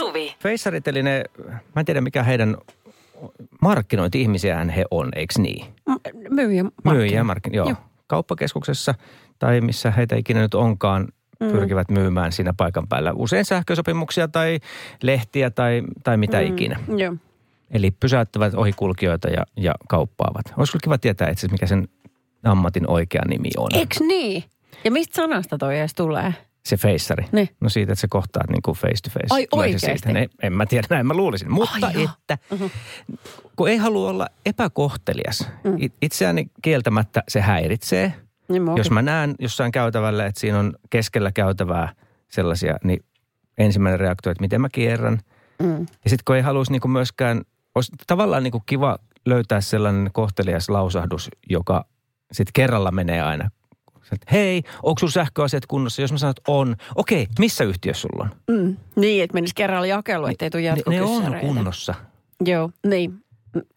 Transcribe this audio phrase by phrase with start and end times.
[0.00, 0.34] Suvi.
[0.40, 2.56] Feissarit, eli ne, mä en tiedä mikä heidän
[3.62, 5.66] markkinointi-ihmisiähän he on, eikö niin?
[6.30, 6.64] Myyjä.
[6.84, 7.68] Myyjiä markkin, joo.
[7.68, 7.76] Joo.
[8.06, 8.94] Kauppakeskuksessa
[9.38, 11.08] tai missä heitä ikinä nyt onkaan,
[11.40, 11.50] Mm.
[11.50, 14.58] pyrkivät myymään siinä paikan päällä usein sähkösopimuksia tai
[15.02, 16.46] lehtiä tai, tai mitä mm.
[16.46, 16.80] ikinä.
[16.96, 17.16] Joo.
[17.70, 20.44] Eli pysäyttävät ohikulkijoita ja, ja kauppaavat.
[20.56, 21.88] Olisi kyllä kiva tietää itse asiassa, mikä sen
[22.44, 23.68] ammatin oikea nimi on.
[23.74, 24.44] Eiks niin?
[24.84, 26.34] Ja mistä sanasta toi edes tulee?
[26.66, 27.24] Se feissari.
[27.32, 27.48] Niin.
[27.60, 29.46] No siitä, että se kohtaat niin kuin face to face.
[29.52, 30.12] Ai siitä.
[30.12, 31.52] Ne, en mä tiedä, näin mä luulisin.
[31.52, 32.08] Mutta Ai joo.
[32.18, 32.38] että,
[33.56, 35.48] kun ei halua olla epäkohtelias.
[35.64, 35.76] Mm.
[35.78, 38.12] It- Itseäni kieltämättä se häiritsee.
[38.48, 41.92] Niin mä Jos mä näen jossain käytävällä, että siinä on keskellä käytävää
[42.28, 43.04] sellaisia, niin
[43.58, 45.18] ensimmäinen reaktio, että miten mä kierrän.
[45.62, 45.80] Mm.
[45.80, 47.42] Ja sitten kun ei haluaisi niinku myöskään,
[47.74, 51.84] olisi tavallaan niinku kiva löytää sellainen kohtelias lausahdus, joka
[52.32, 53.50] sitten kerralla menee aina.
[54.12, 56.02] Että hei, onko sun sähköasiat kunnossa?
[56.02, 56.76] Jos mä sanon, että on.
[56.94, 58.56] Okei, missä yhtiössä sulla on?
[58.56, 58.76] Mm.
[58.96, 61.94] Niin, että menisi kerralla jakelu, ettei tule Ne, ne on kunnossa.
[62.44, 63.24] Joo, niin.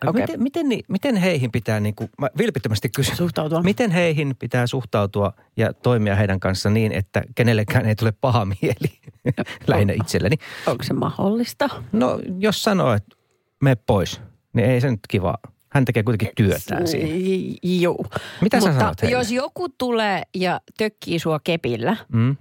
[0.08, 0.22] Okay.
[0.22, 3.62] Miten, miten, miten heihin pitää, niin kuin, mä vilpittömästi kysyn, Suhtautua.
[3.62, 9.00] miten heihin pitää suhtautua ja toimia heidän kanssa niin, että kenellekään ei tule paha mieli,
[9.68, 10.36] lähinnä itselleni.
[10.68, 11.70] Onko se mahdollista?
[11.92, 13.16] No, jos sanoo, että
[13.62, 14.22] me pois,
[14.54, 15.36] niin ei se nyt kiva.
[15.74, 17.10] Hän tekee kuitenkin työtään siinä.
[17.10, 18.06] J- Joo.
[18.42, 19.18] Mitä sä Mutta sanot heille?
[19.18, 22.36] jos joku tulee ja tökkii sua kepillä, Mm?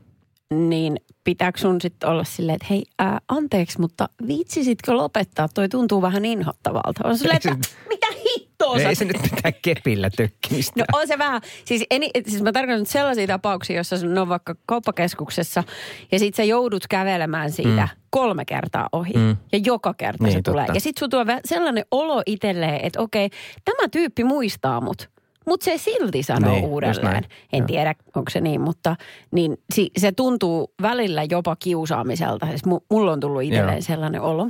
[0.69, 5.48] niin pitääkö sun sitten olla silleen, että hei, ää, anteeksi, mutta viitsisitkö lopettaa?
[5.48, 7.00] Toi tuntuu vähän inhottavalta.
[7.08, 8.06] On silleen, että mitä
[8.38, 10.80] hittoa Ei se nyt mitään kepillä tökkimistä.
[10.80, 14.55] No on se vähän, siis, eni, siis mä tarkoitan sellaisia tapauksia, jossa ne on vaikka
[14.66, 15.64] kauppakeskuksessa
[16.12, 18.00] ja sit sä joudut kävelemään siitä mm.
[18.10, 19.36] kolme kertaa ohi Mm.
[19.53, 20.64] ja joka kerta Niin, se tulee.
[20.64, 20.77] totta.
[20.77, 23.30] Ja sit sun tulee vä- sellainen olo itselleen, että okei,
[23.64, 25.10] tämä tyyppi muistaa mut.
[25.47, 27.25] Mutta se silti sanoo Niin, uudelleen.
[27.53, 27.66] En Joo.
[27.66, 28.97] tiedä, onko se niin, mutta
[29.30, 32.47] niin, si, se tuntuu välillä jopa kiusaamiselta.
[32.47, 34.48] Siis mu, mulla on tullut itselleen sellainen olo.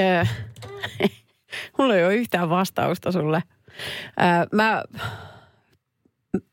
[0.00, 0.24] Öö,
[1.78, 3.42] mulla ei ole yhtään vastausta sulle.
[4.20, 4.82] Öö, mä,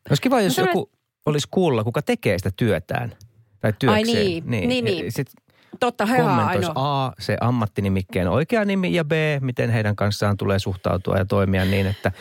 [0.10, 0.92] Olisi kiva, jos sanon, joku
[1.26, 3.16] olisi kuulla, kuka tekee sitä työtään.
[3.60, 4.16] Tai työkseen.
[4.16, 5.12] niin, niin, niin.
[5.12, 5.44] Sitten
[5.80, 7.06] totta, he on kommentoisi ainoa.
[7.06, 9.12] A, se ammattinimikkeen oikea nimi ja B,
[9.42, 12.12] miten heidän kanssaan tulee suhtautua ja toimia niin, että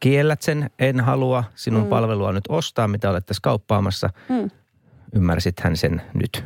[0.00, 1.88] kiellät sen, en halua sinun mm.
[1.88, 4.10] palvelua nyt ostaa, mitä olet tässä kauppaamassa.
[4.28, 4.50] Mm.
[5.14, 6.44] Ymmärsit hän sen nyt.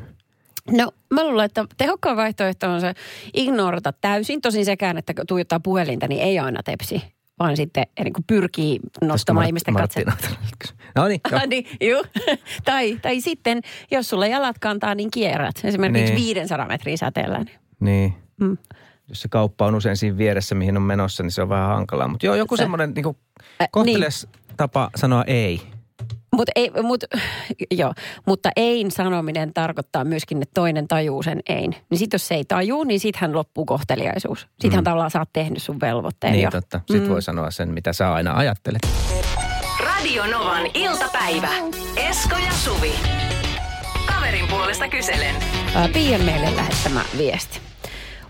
[0.71, 2.95] No mä luulen, että tehokkaan vaihtoehto on se
[3.35, 4.41] ignorata täysin.
[4.41, 7.03] Tosin sekään, että kun tuijottaa puhelinta, niin ei aina tepsi.
[7.39, 10.07] Vaan sitten niin kuin pyrkii nostamaan Mart- ihmisten katseet.
[10.07, 11.39] Martina- No niin, joo.
[11.43, 12.05] Ah, niin, juu.
[12.65, 13.61] tai, tai sitten,
[13.91, 15.57] jos sulle jalat kantaa, niin kierrät.
[15.65, 16.25] Esimerkiksi Niin.
[16.37, 17.39] 500 metriä säteellä.
[17.39, 17.51] Niin.
[17.81, 18.15] niin.
[18.41, 18.57] Mm.
[19.09, 22.09] Jos se kauppa on usein siinä vieressä, mihin on menossa, niin se on vähän hankalaa.
[22.09, 23.07] Mutta joo, joku Se- semmoinen niin
[23.63, 24.27] Ä, kohtelias
[24.57, 25.61] tapa sanoa ei.
[26.37, 27.05] Mut ei, mut,
[27.81, 27.93] joo,
[28.27, 31.71] mutta ein sanominen tarkoittaa myöskin, että toinen tajuu sen ein.
[31.91, 34.41] Niin sitten jos se ei tajuu, niin sittenhän loppuu kohteliaisuus.
[34.41, 34.85] Sittenhän Mm.
[34.85, 36.51] tavallaan sä oot tehnyt sun velvoitteen Niin jo.
[36.51, 36.81] totta.
[36.91, 38.81] Sitten voi sanoa sen, mitä sä aina ajattelet.
[39.85, 41.49] Radio Novan iltapäivä.
[41.97, 42.93] Esko ja Suvi.
[44.07, 45.35] Kaverin puolesta kyselen.
[45.75, 47.61] Ää, Piian meille lähettämä viesti.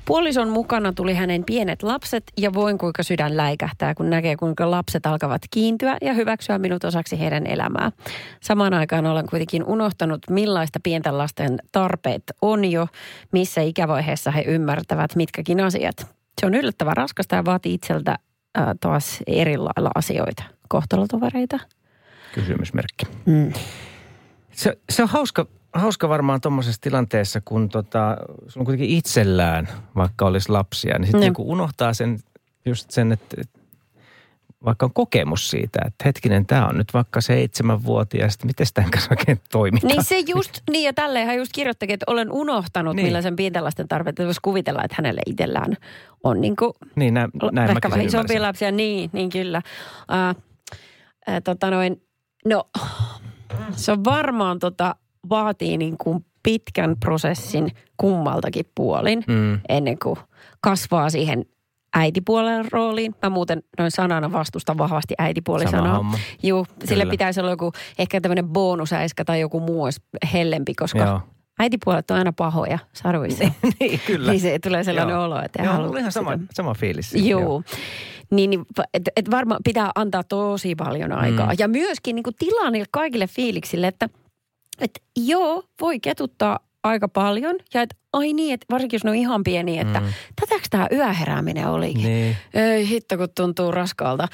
[0.05, 5.07] Puolison mukana tuli hänen pienet lapset ja voin kuinka sydän läikähtää, kun näkee kuinka lapset
[5.07, 7.93] alkavat kiintyä ja hyväksyä minut osaksi heidän elämää.
[8.41, 12.89] Samaan aikaan olen kuitenkin unohtanut, millaista pienten lasten tarpeet on jo,
[13.33, 15.97] missä ikävaiheessa he ymmärtävät mitkäkin asiat.
[16.41, 18.19] Se on yllättävän raskasta ja vaatii itseltä
[18.55, 20.43] ää, taas eri lailla asioita.
[20.69, 21.59] Kohtalotovereita.
[22.35, 23.07] Kysymysmerkki.
[23.27, 23.53] Mm.
[24.53, 28.17] Se, se on hauska, hauska varmaan tuommoisessa tilanteessa, kun tota,
[28.49, 31.33] sulla on kuitenkin itsellään, vaikka olisi lapsia, niin sitten Niin.
[31.39, 31.47] niin.
[31.49, 32.19] unohtaa sen,
[32.67, 33.61] just sen, että että
[34.65, 39.41] vaikka on kokemus siitä, että hetkinen, tämä on nyt vaikka seitsemänvuotiaasta, miten tämän kanssa oikein
[39.51, 39.89] toimitaan?
[39.89, 43.07] Niin se just, niin ja tälleen hän just kirjoittakin, että olen unohtanut, niin.
[43.07, 44.19] Millaisen pienten lasten tarpeet.
[44.19, 45.77] Voisi kuvitella, että hänelle itsellään
[46.25, 48.71] on niin kuin, niin näin, näin ehkä vähän isompia lapsia.
[48.73, 49.63] Niin, niin kyllä.
[50.13, 50.29] Äh,
[51.29, 52.03] äh, tota noin,
[52.45, 52.65] no
[53.71, 54.97] se on varmaan tota,
[55.29, 59.61] vaatii niin kuin pitkän prosessin kummaltakin puolin Mm.
[59.69, 60.17] ennen kuin
[60.61, 61.45] kasvaa siihen
[61.97, 63.15] äitipuolen rooliin.
[63.23, 66.05] Mä muuten noin sanana vastustan vahvasti äitipuolisanaa.
[66.43, 67.11] Juu, sille Kyllä.
[67.11, 70.01] pitäisi olla joku ehkä tämmöinen bonusäiskä tai joku muu olisi
[70.33, 71.21] hellempi, koska Joo.
[71.59, 73.45] äitipuolet on aina pahoja saduissa.
[73.81, 74.31] niin, kyllä.
[74.31, 75.25] niin se tulee sellainen Joo.
[75.25, 76.45] olo, että Joo, mulla ihan sama, sitä.
[76.55, 77.11] sama fiilis.
[77.11, 77.63] siitä, Joo.
[78.31, 81.47] Niin, niin et, et varmaan pitää antaa tosi paljon aikaa.
[81.47, 81.57] Mm.
[81.59, 84.09] Ja myöskin niin kuin tilaa niille kaikille fiiliksille, että
[84.81, 87.57] et joo, voi ketuttaa aika paljon.
[87.75, 90.07] Ja että ai niin, että varsinkin jos ne on ihan pieniä, että Mm.
[90.41, 92.03] tätäks tämä yöherääminen olikin.
[92.03, 92.37] Niin.
[92.55, 94.29] Ei hitto, kun tuntuu raskaalta.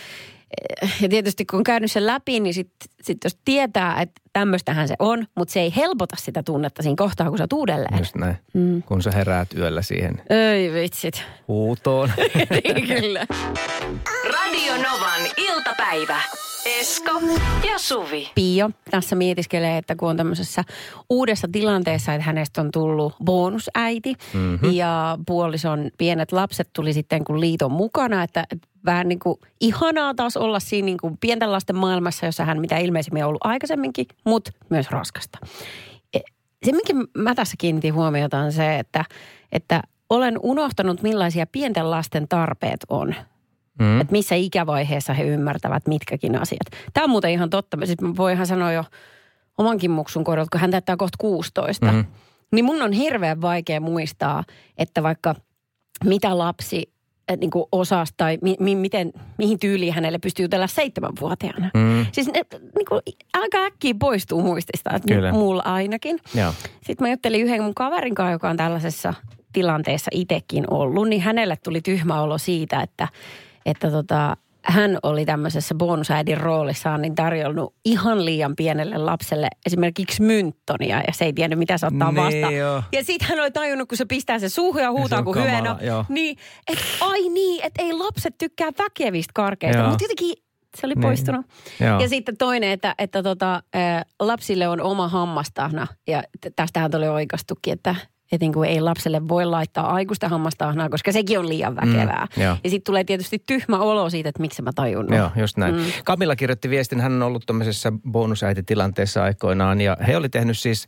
[1.01, 4.95] ja tietysti kun on käynyt sen läpi, niin sitten sit jos tietää, että tämmöistähän se
[4.99, 7.99] on, mutta se ei helpota sitä tunnetta siinä kohtaa, kun sä oot uudelleen.
[7.99, 8.37] Just näin.
[8.55, 8.83] Mm.
[8.83, 11.23] Kun sä heräät yöllä siihen Ei vitsit.
[11.49, 12.13] huutoon.
[12.65, 13.27] niin kyllä.
[14.33, 16.21] Radio Novan iltapäivä.
[16.65, 17.11] Esko
[17.67, 18.31] ja Suvi.
[18.35, 20.65] Pio tässä mietiskelee, että kun on tämmöisessä
[21.11, 24.73] uudessa tilanteessa, että hänestä on tullut bonusäiti mm-hmm.
[24.73, 28.45] ja puolison pienet lapset tuli sitten kun liiton mukana, että
[28.85, 32.79] vähän niin kuin ihanaa taas olla siinä niin kuin pienten lasten maailmassa, jossa hän mitä
[32.79, 35.39] ilmeisimmin on ollut aikaisemminkin, mutta myös raskasta.
[36.15, 36.19] E,
[36.65, 39.05] Se, minkä mä tässä kiinnitin huomiota on se, että,
[39.53, 43.15] että olen unohtanut millaisia pienten lasten tarpeet on.
[43.81, 44.01] Mm.
[44.01, 46.85] Että missä ikävaiheessa he ymmärtävät mitkäkin asiat.
[46.93, 47.79] Tämä on muuten ihan totta.
[47.85, 48.85] Sitten voi ihan sanoa jo
[49.59, 51.93] omankin muksun kohdalta, kun hän täyttää kohta 16.
[51.93, 52.05] Mm.
[52.53, 54.45] Niin mun on hirveän vaikea muistaa,
[54.79, 55.35] että vaikka
[56.05, 56.93] mitä lapsi
[57.31, 61.71] äh, niin kuin osasi tai mi, mi, miten, mihin tyyliin hänelle pystyy jutella seitsemänvuotiaana.
[61.75, 62.07] Mm.
[62.13, 63.01] Siis ne, niin kuin,
[63.33, 65.33] aika äkkiä poistuu muistista, että Kyllä.
[65.33, 66.19] mulla ainakin.
[66.35, 66.53] Joo.
[66.87, 69.15] Sitten mä juttelin yhden mun kaverin kanssa, joka on tällaisessa
[69.53, 73.09] tilanteessa itsekin ollut, niin hänelle tuli tyhmä olo siitä, että,
[73.71, 80.97] että tota, hän oli tämmöisessä bonusäidin roolissaan niin tarjonnut ihan liian pienelle lapselle esimerkiksi mynttonia
[81.07, 82.57] ja se ei tiennyt mitä se ottaa Niin vastaan.
[82.57, 82.83] joo.
[82.93, 85.39] Ja sitten hän oli tajunnut, kun se pistää se suuhun ja huutaa kuin
[85.81, 86.05] joo.
[86.09, 86.37] Niin,
[86.69, 89.89] että ai niin, että ei lapset tykkää väkevistä karkeista.
[89.89, 90.35] Mutta jotenkin
[90.81, 91.03] se oli Niin.
[91.03, 91.47] poistunut.
[91.81, 92.01] Joo.
[92.01, 93.61] Ja sitten toinen, että, että tota, ä,
[94.21, 95.87] lapsille on oma hammastahna.
[96.07, 96.23] Ja
[96.57, 97.95] tästähän tuli oikastukin, että,
[98.33, 102.27] että niin kuin ei lapselle voi laittaa aikuista hammastahnaa, koska sekin on liian väkevää.
[102.37, 102.57] Mm, joo.
[102.65, 105.19] ja sitten tulee tietysti tyhmä olo siitä, että miksi mä tajunnut.
[105.19, 105.75] Joo, just näin.
[105.75, 105.85] Mm.
[106.05, 110.87] Kamilla kirjoitti viestin, hän on ollut tuommoisessa bonusäititilanteessa aikoinaan ja he oli tehnyt siis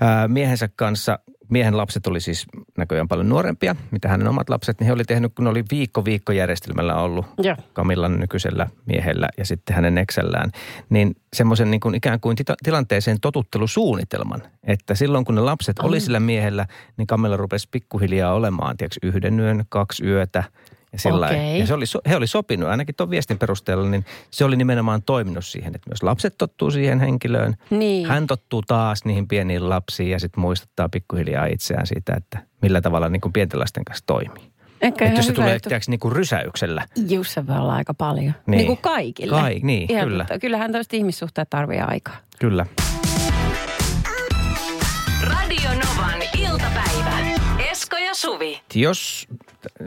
[0.00, 1.18] ää, miehensä kanssa,
[1.50, 2.46] miehen lapset oli siis
[2.78, 6.94] näköjään paljon nuorempia, mitä hänen omat lapset, niin he oli tehnyt, kun oli viikko viikkojärjestelmällä
[6.94, 7.56] ollut Joo.
[7.72, 10.50] Kamillan nykyisellä miehellä ja sitten hänen eksellään,
[10.90, 16.00] niin semmoisen niin kuin ikään kuin tita- tilanteeseen totuttelusuunnitelman, että silloin kun ne lapset oli
[16.00, 16.66] sillä miehellä,
[16.96, 20.44] niin Kamilla rupesi pikkuhiljaa olemaan, tiedätkö, yhden yön, kaksi yötä
[20.92, 21.26] ja sillä.
[21.26, 21.58] Okei.
[21.58, 25.44] Ja se oli, he oli sopinut, ainakin tuon viestin perusteella, niin se oli nimenomaan toiminut
[25.44, 27.54] siihen, että myös lapset tottuu siihen henkilöön.
[27.70, 28.06] Niin.
[28.06, 33.08] Hän tottuu taas niihin pieniin lapsiin ja sitten muistuttaa pikkuhiljaa itseään siitä, että millä tavalla
[33.08, 34.50] niin kuin pienten lasten kanssa toimii.
[34.80, 36.86] Ehkä Että jos se tulee tiedätkö, niin kuin rysäyksellä.
[37.08, 38.24] Just se voi olla aika paljon.
[38.24, 38.56] Niin, Niin.
[38.58, 39.36] niin kuin kaikille.
[39.40, 40.24] Kai- niin, Ihan kyllä.
[40.24, 40.38] Totta.
[40.38, 42.16] Kyllähän tällaiset ihmissuhteet tarvii aikaa.
[42.40, 42.66] Kyllä.
[45.22, 47.18] Radio Novan iltapäivä.
[47.70, 48.60] Esko ja Suvi.
[48.74, 49.28] Jos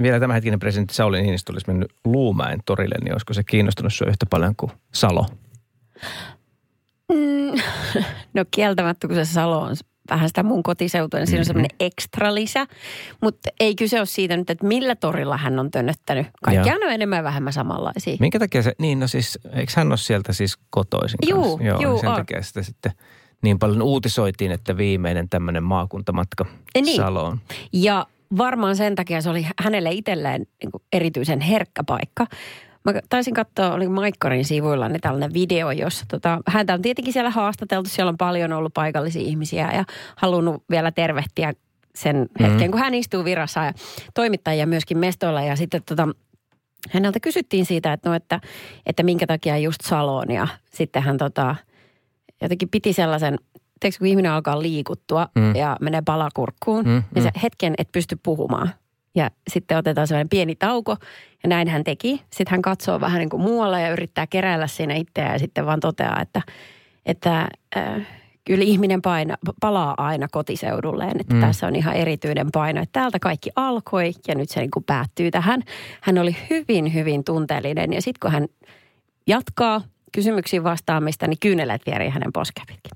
[0.01, 4.25] vielä tämänhetkinen presidentti Sauli Niinistö olisi mennyt Luumäen torille, niin olisiko se kiinnostunut sinua yhtä
[4.29, 5.25] paljon kuin Salo?
[8.33, 9.75] No kieltämättä, kun se Salo on
[10.09, 11.41] vähän sitä mun kotiseutua, niin siinä Mhm.
[11.41, 12.67] on semmoinen ekstra lisä.
[13.21, 16.27] Mutta ei kyse ole siitä nyt, että millä torilla hän on tönnöttänyt.
[16.43, 18.17] Kaikkiaan on enemmän ja vähemmän samanlaisia.
[18.19, 21.63] Minkä takia se, niin no siis, eikö hän ole sieltä siis kotoisin Juu, kanssa?
[21.63, 22.15] Joo, juu, niin sen on.
[22.15, 22.91] takia sitä sitten
[23.41, 26.95] niin paljon uutisoitiin, että viimeinen tämmöinen maakuntamatka Niin.
[26.95, 27.39] Saloon.
[27.73, 28.07] Ja
[28.37, 32.27] varmaan sen takia se oli hänelle itselleen niin kuin erityisen herkkä paikka.
[32.85, 37.29] Mä taisin katsoa, oli Maikkarin sivuilla niin tällainen video, jossa tota, häntä on tietenkin siellä
[37.29, 37.89] haastateltu.
[37.89, 39.85] Siellä on paljon ollut paikallisia ihmisiä ja
[40.15, 41.53] halunnut vielä tervehtiä
[41.95, 43.73] sen hetken, kun hän istuu virassa ja
[44.13, 45.41] toimittajia myöskin mestoilla.
[45.41, 46.07] Ja sitten tota,
[46.89, 48.39] häneltä kysyttiin siitä, että, no, että,
[48.85, 50.31] että minkä takia just Saloon.
[50.31, 51.55] Ja sitten hän tota,
[52.41, 53.37] jotenkin piti sellaisen,
[53.83, 55.55] teekö kun ihminen alkaa liikuttua Mm.
[55.55, 57.39] ja menee palakurkkuun, Mm, niin se mm.
[57.43, 58.69] hetken et pysty puhumaan.
[59.15, 60.91] Ja sitten otetaan sellainen pieni tauko
[61.43, 62.21] ja näin hän teki.
[62.33, 65.79] Sitten hän katsoo vähän niin kuin muualla ja yrittää keräillä siinä itseään ja sitten vaan
[65.79, 66.41] toteaa, että,
[67.05, 67.47] että
[67.77, 68.01] äh,
[68.45, 71.19] kyllä ihminen paina, palaa aina kotiseudulleen.
[71.21, 71.41] Että Mm.
[71.41, 72.81] tässä on ihan erityinen paino.
[72.81, 75.61] Että täältä kaikki alkoi ja nyt se niin kuin päättyy tähän.
[76.01, 78.47] Hän oli hyvin, hyvin tunteellinen ja sitten kun hän
[79.27, 82.91] jatkaa kysymyksiin vastaamista, niin kyyneleet vierii hänen poskea pitkin.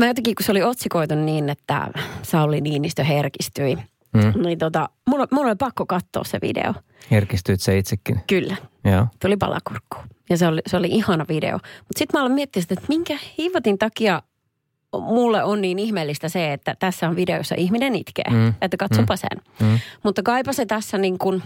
[0.00, 1.88] Mä jotenkin, kun se oli otsikoitu niin, että
[2.22, 3.78] Sauli Niinistö herkistyi,
[4.12, 4.42] Mm.
[4.42, 6.74] niin tota, mun, mun oli pakko katsoa se video.
[7.10, 8.20] Herkistyit se itsekin.
[8.26, 9.06] Kyllä, Joo.
[9.20, 9.96] tuli palakurkku.
[10.30, 11.52] Ja se oli, se oli ihana video.
[11.52, 14.22] Mutta sitten mä aloin miettiä sitä, että minkä hiivatin takia
[15.00, 18.24] mulle on niin ihmeellistä se, että tässä on video, jossa ihminen itkee.
[18.30, 18.36] Mm.
[18.36, 18.54] Mm.
[18.60, 19.42] Että katsopa sen.
[19.60, 19.78] Mm.
[20.02, 21.42] Mutta kaipa se tässä niin kuin,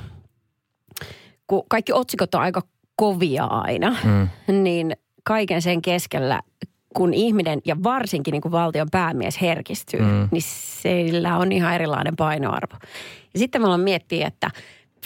[1.46, 2.62] kun kaikki otsikot on aika
[2.96, 4.28] kovia aina, Mm.
[4.62, 6.40] niin kaiken sen keskellä,
[6.94, 10.28] kun ihminen ja varsinkin niin kuin valtion päämies herkistyy, Mm.
[10.30, 10.42] niin
[10.82, 12.74] sillä on ihan erilainen painoarvo.
[13.34, 14.50] Ja sitten mä aloin miettiä, että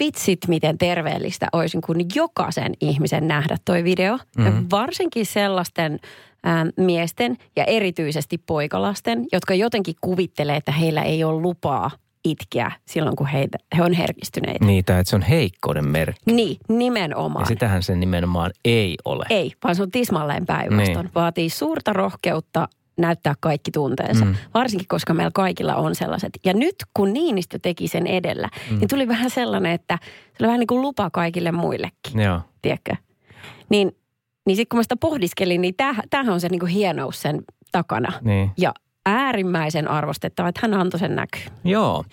[0.01, 4.19] vitsit, miten terveellistä olisi kun jokaisen ihmisen nähdä toi video.
[4.39, 4.47] Mm.
[4.47, 5.99] Ja varsinkin sellaisten
[6.45, 11.91] ää, miesten ja erityisesti poikalasten, jotka jotenkin kuvittelee, että heillä ei ole lupaa
[12.25, 14.65] itkeä silloin, kun heitä, he on herkistyneitä.
[14.67, 16.33] Tai että se on heikkouden merkki.
[16.33, 17.47] Niin, Ja nimenomaan.
[17.47, 19.25] sitähän se nimenomaan ei ole.
[19.31, 21.05] Ei, vaan se on tismalleen päinvastoin.
[21.05, 21.15] Niin.
[21.15, 24.25] Vaatii suurta rohkeutta näyttää kaikki tunteensa.
[24.25, 24.35] Mm.
[24.55, 26.31] Varsinkin, koska meillä kaikilla on sellaiset.
[26.45, 28.79] Ja nyt, kun Niinistö teki sen edellä, mm.
[28.79, 32.41] niin tuli vähän sellainen, että se oli vähän niin kuin lupa kaikille muillekin, Joo.
[32.63, 32.93] tiedätkö?
[33.71, 33.97] Niin,
[34.47, 35.75] niin sitten kun mä sitä pohdiskelin, niin
[36.11, 38.13] tämähän on se niin kuin hienous sen takana.
[38.23, 38.51] Niin.
[38.59, 38.75] Ja
[39.09, 41.43] äärimmäisen arvostettava, että hän antoi sen näkyä.
[41.65, 42.05] Joo.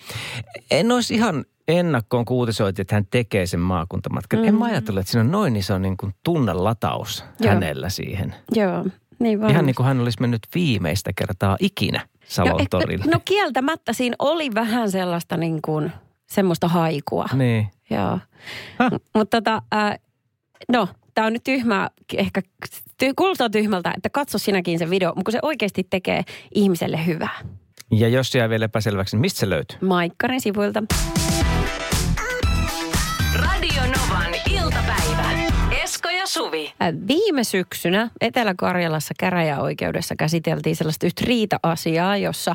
[0.70, 4.40] En olisi ihan ennakkoon kuutisoitu, että hän tekee sen maakuntamatkan.
[4.40, 4.44] Mm.
[4.48, 7.54] En mä ajatellut, että siinä on noin iso niin kuin tunnelataus Joo.
[7.54, 8.34] hänellä siihen.
[8.54, 8.86] Joo,
[9.18, 9.50] niin vaan.
[9.50, 13.04] Ihan niin kuin hän olisi mennyt viimeistä kertaa ikinä Salon et- torille.
[13.12, 15.92] No kieltämättä siinä oli vähän sellaista niin kuin,
[16.26, 17.26] semmoista haikua.
[17.32, 17.66] Niin.
[17.90, 18.18] Joo.
[19.14, 19.98] Mutta tota, äh,
[20.68, 22.40] no, tämä on nyt tyhmää, ehkä
[23.04, 26.22] ty- kuulostaa tyhmältä, että katso sinäkin se video, mutta kun se oikeasti tekee
[26.54, 27.38] ihmiselle hyvää.
[27.90, 29.78] Ja jos jää vielä epäselväksi, niin mistä se löytyy?
[29.80, 30.82] Maikkarin sivuilta.
[33.34, 35.30] Radio Novan iltapäivä.
[35.82, 36.72] Esko ja Suvi.
[36.82, 42.54] Äh, Viime syksynä Etelä-Karjalassa käräjäoikeudessa käsiteltiin sellaista yhtä riita-asiaa, jossa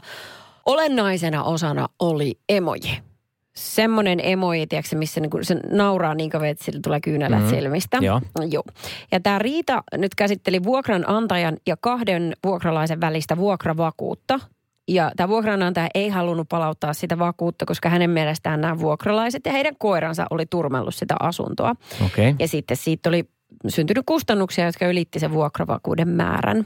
[0.66, 3.11] olennaisena osana oli emoji.
[3.56, 7.48] Semmoinen emoji, tiedätkö, missä niinku se nauraa niin kauan, että sillä tulee kyynelät Mhm.
[7.48, 7.56] mm.
[7.56, 7.98] silmistä.
[8.02, 8.22] Joo.
[8.52, 8.64] Joo.
[9.12, 14.40] Ja tämä riita nyt käsitteli vuokranantajan ja kahden vuokralaisen välistä vuokravakuutta.
[14.88, 19.76] Ja tämä vuokranantaja ei halunnut palauttaa sitä vakuutta, koska hänen mielestään nämä vuokralaiset ja heidän
[19.78, 21.76] koiransa oli turmellut sitä asuntoa.
[22.06, 22.36] Okay.
[22.40, 23.24] Ja sitten siitä oli
[23.68, 26.66] syntynyt kustannuksia, jotka ylitti sen vuokravakuuden määrän.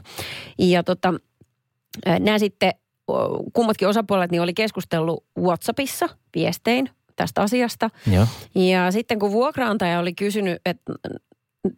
[0.58, 1.14] Ja tota,
[2.20, 2.72] nämä sitten
[3.52, 7.90] kummatkin osapuolet niin oli keskustellut WhatsAppissa viestein tästä asiasta.
[8.12, 8.26] Joo.
[8.54, 10.92] Ja sitten kun vuokraantaja oli kysynyt että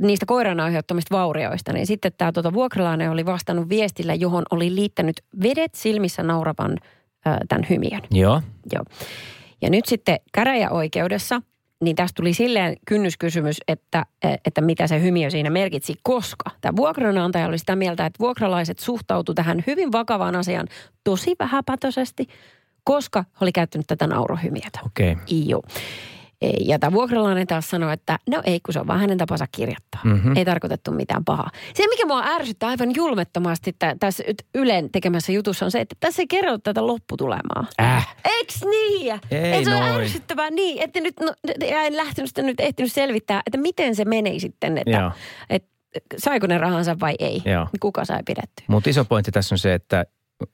[0.02, 5.16] niistä koiran aiheuttamista vaurioista, niin sitten tämä tuota, vuokralainen oli vastannut viestillä, johon oli liittänyt
[5.42, 6.76] vedet silmissä nauravan
[7.48, 8.02] tämän hymiön.
[8.10, 8.42] Joo.
[8.72, 8.84] Joo.
[9.62, 11.42] Ja nyt sitten käräjäoikeudessa,
[11.84, 14.06] niin tästä tuli silleen kynnyskysymys, että,
[14.44, 19.34] että mitä se hymiö siinä merkitsi, koska tämä vuokranantaja oli sitä mieltä, että vuokralaiset suhtautu
[19.34, 20.68] tähän hyvin vakavaan asiaan
[21.04, 22.26] tosi vähäpätöisesti,
[22.84, 24.80] koska oli käyttänyt tätä naurohymiötä.
[24.86, 25.12] Okei.
[25.12, 25.24] Okay.
[26.60, 30.00] Ja tämä vuokralainen taas sanoi, että no ei, kun se on vaan hänen tapansa kirjoittaa.
[30.04, 30.14] Mhm.
[30.14, 30.36] Mm-hmm.
[30.36, 31.50] Ei tarkoitettu mitään pahaa.
[31.74, 36.22] Se, mikä mua ärsyttää aivan julmettomasti tä- tässä Ylen tekemässä jutussa on se, että tässä
[36.22, 37.64] ei kerrota tätä lopputulemaa.
[37.80, 38.16] Äh.
[38.24, 39.20] Eiks niin?
[39.30, 40.02] Ei Et se on noin.
[40.02, 44.40] ärsyttävää niin, että nyt, no, en lähtenyt sitä nyt ehtinyt selvittää, että miten se meni
[44.40, 45.10] sitten, että, Joo.
[45.50, 45.68] että
[46.18, 47.42] saiko ne rahansa vai ei.
[47.44, 47.66] Joo.
[47.80, 48.64] Kuka sai pidettyä.
[48.68, 50.04] Mutta iso pointti tässä on se, että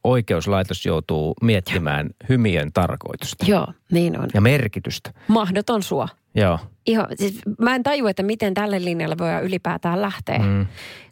[0.04, 4.28] oikeuslaitos joutuu miettimään hymiön tarkoitusta Joo, niin on.
[4.34, 5.12] ja merkitystä.
[5.28, 6.08] Mahdoton sua.
[6.34, 6.58] Joo.
[6.86, 10.66] Ihan, siis mä en tajua, että miten tälle linjalle voidaan ylipäätään lähteä, mm.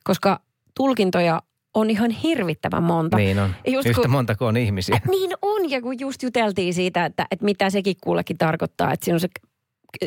[0.04, 0.40] Koska
[0.76, 1.42] tulkintoja
[1.74, 3.16] on ihan hirvittävän monta.
[3.16, 3.54] niin on.
[3.66, 5.00] Ja just Yhtä kun- montako on ihmisiä.
[5.10, 9.16] Niin on, ja kun just juteltiin siitä, että, että mitä sekin kuullekin tarkoittaa, että siinä
[9.16, 9.28] on se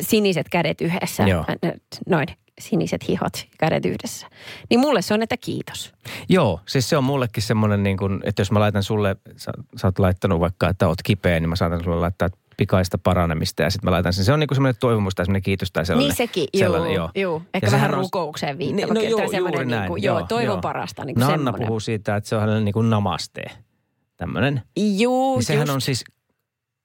[0.00, 1.22] siniset kädet yhdessä.
[1.22, 1.44] Joo.
[2.08, 2.26] Noin,
[2.60, 4.26] siniset hihot kädet yhdessä.
[4.70, 5.92] Niin mulle se on, että kiitos.
[6.28, 9.86] Joo, siis se on mullekin semmoinen, niin kuin, että jos mä laitan sulle, sä, sä
[9.86, 13.86] oot laittanut vaikka, että oot kipeä, niin mä saatan sulle laittaa pikaista paranemista ja sitten
[13.88, 14.24] mä laitan sen.
[14.24, 16.08] Se on niin kuin semmoinen toivomus tai semmoinen kiitos tai sellainen.
[16.08, 17.42] niin sekin, sellainen, joo, joo.
[17.54, 18.94] Ehkä Ja vähän on- rukoukseen viittava.
[18.94, 19.80] No joo, juuri näin.
[19.80, 21.04] Niin kuin, joo, toivon parasta.
[21.04, 21.66] Niin kuin Nanna semmoinen.
[21.66, 23.42] puhuu siitä, että se on hänelle niin kuin namaste.
[24.16, 24.62] Tämmöinen.
[24.76, 25.74] Juu, Niin sehän just.
[25.74, 26.04] on siis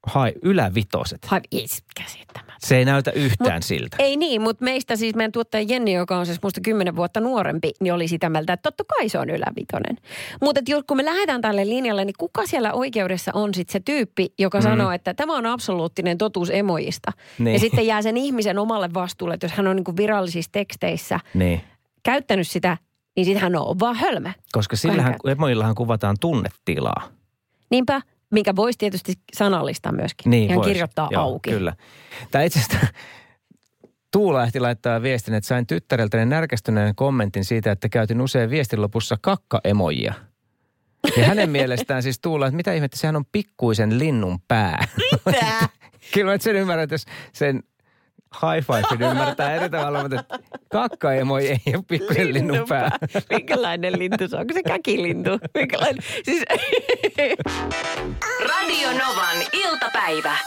[0.08, 1.26] hai, ylävitoset.
[1.26, 1.66] Hai, ei,
[1.96, 2.52] käsittämättä.
[2.68, 3.98] Se ei näytä yhtään Mut- siltä.
[4.00, 7.72] Ei niin, mutta meistä siis meidän tuottaja Jenni, joka on siis musta kymmenen vuotta nuorempi,
[7.80, 9.98] niin oli sitä mieltä, että totta kai se on ylävitonen.
[10.42, 14.58] Mutta kun me lähdetään tälle linjalle, niin kuka siellä oikeudessa on sitten se tyyppi, joka
[14.58, 14.64] mm.
[14.64, 17.12] sanoo, että tämä on absoluuttinen totuus emojista.
[17.40, 17.54] Niin.
[17.54, 21.20] Ja sitten jää sen ihmisen omalle vastuulle, että jos hän on niin kuin virallisissa teksteissä
[21.34, 21.62] Niin.
[22.04, 22.78] käyttänyt sitä,
[23.16, 24.30] niin sitten hän on vaan hölmö.
[24.52, 27.08] Koska sillähän, emoillahan kuvataan tunnetilaa.
[27.72, 30.30] Niinpä, minkä voisi tietysti sanallistaa myöskin.
[30.30, 30.68] Niin Ihan vois.
[30.68, 31.50] kirjoittaa Joo, auki.
[31.52, 31.74] Kyllä.
[32.32, 32.88] Tämä itse asiassa
[34.12, 39.18] Tuula ehti laittaa viestin, että sain tyttäreltäni närkästyneen kommentin siitä, että käytin usein viestin lopussa
[39.22, 40.14] kakkaemojia.
[41.18, 44.88] Ja hänen mielestään siis Tuula, että mitä ihmettä, sehän on pikkuisen linnun pää.
[45.26, 45.70] Mitä?
[46.14, 47.64] Kyllä mä sen ymmärrän, että jos sen
[48.34, 50.40] high five ymmärtää eri tavalla, mutta että
[50.72, 52.98] kakkaemoji ei ole pikkuisen linnun pää.
[53.30, 54.40] Minkälainen lintu se on?
[54.40, 55.30] Onko se käkilintu?
[55.54, 56.04] Minkälainen?
[56.24, 56.44] Siis,
[58.50, 60.38] Radio Novan iltapäivä.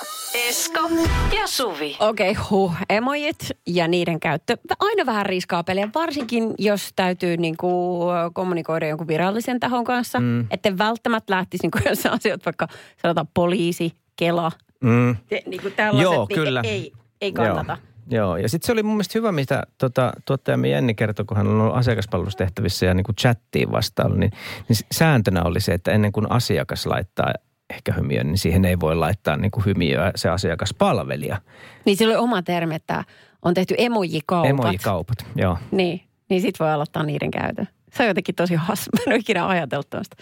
[0.48, 0.90] Esko
[1.36, 1.96] ja Suvi.
[2.00, 2.74] Okei, okay, huh.
[2.90, 4.56] Emojit ja niiden käyttö.
[4.80, 8.00] Aina vähän riskaa peliä, varsinkin jos täytyy niinku
[8.32, 10.20] kommunikoida jonkun virallisen tahon kanssa.
[10.20, 10.46] Mm.
[10.50, 12.68] Että välttämättä lähtisi, niinku, jos asiat vaikka
[13.02, 14.52] sanotaan poliisi, kela.
[14.80, 15.16] Mm.
[15.28, 16.60] Te, niinku tällaiset, Joo, niin kyllä.
[16.64, 16.92] Ei,
[17.24, 17.76] ei kannata.
[18.10, 18.36] Joo, joo.
[18.36, 21.60] ja sitten se oli mun mielestä hyvä, mitä tota, tuottajamme Jenni kertoi, kun hän on
[21.60, 24.32] ollut asiakaspalvelustehtävissä ja niin kuin chattiin vastailla, niin,
[24.68, 27.32] niin sääntönä oli se, että ennen kuin asiakas laittaa
[27.70, 31.40] ehkä hymiö, niin siihen ei voi laittaa niin kuin hymiöä se asiakaspalvelija.
[31.84, 33.04] Niin sillä on oma termi, että
[33.42, 34.50] on tehty emojikaupat.
[34.50, 35.58] Emojikaupat, joo.
[35.70, 36.00] Niin,
[36.30, 37.68] niin sit voi aloittaa niiden käytön.
[37.92, 38.90] Se on jotenkin tosi hassu.
[38.96, 40.16] Mä en ole ikinä ajatellut tuosta.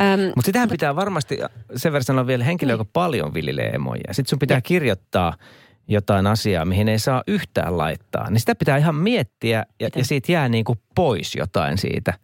[0.00, 1.38] Ähm, Mutta sitähän pitää varmasti,
[1.76, 4.02] sen verran sanoa vielä henkilö, joka paljon viljelee emoja.
[4.10, 5.34] Sitten sun pitää kirjoittaa
[5.90, 8.30] jotain asiaa, mihin ei saa yhtään laittaa.
[8.30, 12.14] Niin sitä pitää ihan miettiä ja, ja siitä jää niin kuin pois jotain siitä.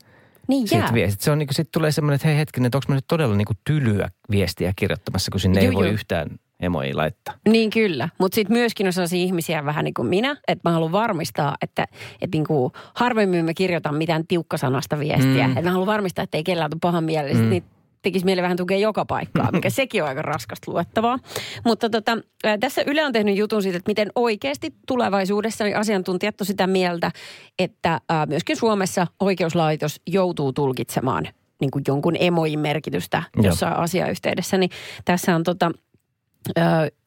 [0.49, 0.95] niin Siitä jää.
[0.95, 1.21] viestit.
[1.21, 3.37] Se on niin kuin, sit tulee semmoinen, että hei hetkinen, että onko mä nyt todella
[3.37, 5.95] niin kuin tylyä viestiä kirjoittamassa, kun sinne Juu, ei voi juu.
[5.95, 6.29] yhtään
[6.61, 7.35] emoja laittaa.
[7.49, 10.93] Niin kyllä, mutta sitten myöskin on sellaisia ihmisiä vähän niin kuin minä, että mä haluan
[10.93, 11.87] varmistaa, että,
[12.21, 15.47] että niin kuin harvemmin mä kirjoitan mitään tiukkasanasta viestiä.
[15.47, 15.53] Mm.
[15.57, 17.51] Että mä haluan varmistaa, että ei kellään tule pahan mielessä, Mm.
[17.51, 17.65] niin
[18.07, 21.19] tekisi mieli vähän tukea joka paikkaa, mikä sekin on aika raskasta luettavaa.
[21.65, 22.19] Mutta tota,
[22.61, 27.11] tässä Yle on tehnyt jutun siitä, että miten oikeasti tulevaisuudessa niin asiantuntijat on sitä mieltä,
[27.59, 31.29] että myöskin Suomessa oikeuslaitos joutuu tulkitsemaan
[31.61, 33.45] niin kuin jonkun emoin merkitystä Joo.
[33.45, 34.59] jossain asiayhteydessä.
[34.59, 34.71] Niin
[35.05, 35.71] tässä on tota,
[36.59, 36.63] ö,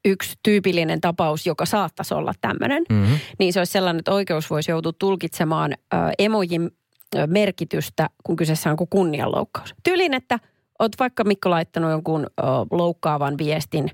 [0.06, 3.20] yksi tyypillinen tapaus, joka saattaisi olla tämmöinen, Mm-hmm.
[3.40, 6.72] niin se olisi sellainen, että oikeus voisi joutua tulkitsemaan ö, emojin
[7.28, 9.76] merkitystä, kun kyseessä on kunnianloukkaus.
[9.84, 10.40] Tyylin, että
[10.80, 13.92] oot vaikka Mikko laittanut jonkun ö, loukkaavan viestin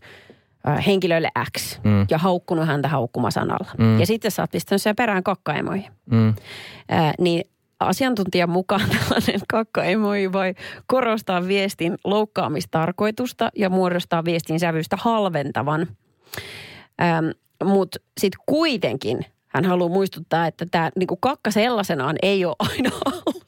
[0.68, 2.06] ö, henkilölle X Mm.
[2.10, 3.68] ja haukkunut häntä haukkumasanalla.
[3.78, 4.00] Mm.
[4.00, 5.92] Ja sitten sä oot pistänyt sen perään kakkaemoihin.
[6.12, 6.34] Mm.
[6.90, 7.44] Ää, niin
[7.80, 10.54] asiantuntijan mukaan tällainen kakkaemoi voi
[10.88, 15.88] korostaa viestin loukkaamistarkoitusta ja muodostaa viestin sävystä halventavan.
[17.64, 22.90] Mutta sitten kuitenkin hän haluaa muistuttaa, että tämä niinku kakka sellaisenaan ei ole aina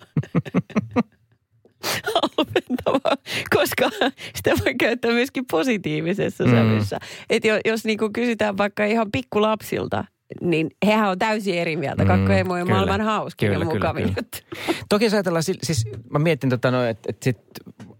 [3.56, 3.89] koska
[4.36, 6.51] sitä voi käyttää myöskin positiivisessa Mm.
[6.51, 7.00] sävyssä.
[7.30, 10.06] Että jos, jos niinku kysytään vaikka ihan pikkulapsilta,
[10.42, 12.04] niin hehän on täysin eri mieltä.
[12.04, 12.20] Mm, ole
[12.62, 12.66] kyllä.
[12.66, 14.16] maailman hauskin Kyllä, ja kyllä, mukavin kyllä.
[14.18, 14.38] juttu.
[14.89, 17.38] Toki jos ajatellaan, si- siis mä mietin tota no, että et sit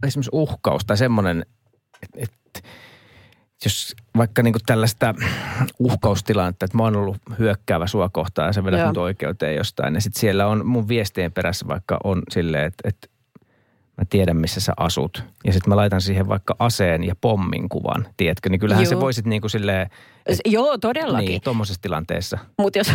[0.08, 1.46] esimerkiksi uhkaus tai semmoinen,
[2.04, 2.63] että et,
[3.66, 5.16] jos vaikka niinku tällaista
[5.80, 9.94] uhkaustilannetta, että mä oon ollut hyökkäävä sua kohtaan ja sä vedät mut oikeuteen jostain.
[9.96, 13.08] Ja sitten siellä on mun viestien perässä vaikka on silleen, että, että
[13.98, 15.24] mä tiedän missä sä asut.
[15.46, 18.50] Ja sitten mä laitan siihen vaikka aseen ja pommin kuvan, tiedätkö?
[18.50, 18.90] Niin kyllähän Joo.
[18.90, 19.90] se voisit niinku silleen,
[20.33, 21.27] S- Joo, todellakin.
[21.27, 22.38] niin, tuommoisessa tilanteessa.
[22.57, 22.92] Mutta jos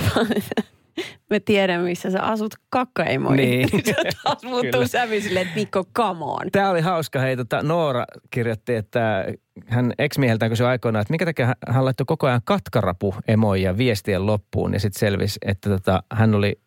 [1.31, 3.37] me tiedän, missä sä asut, kakka ei moi.
[3.37, 3.69] Niin.
[3.85, 6.51] se taas muuttuu sävy silleen, että Mikko, come on.
[6.53, 7.19] Tämä oli hauska.
[7.21, 9.25] Hei, tota, Noora kirjoitti, että
[9.67, 14.73] hän ex-mieheltään kysyi aikoinaan, että minkä takia hän- laittoi koko ajan katkarapu emoja viestien loppuun.
[14.75, 16.61] Ja sitten selvisi, että tota, hän oli,